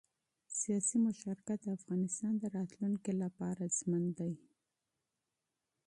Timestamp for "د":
1.63-1.67, 2.37-2.43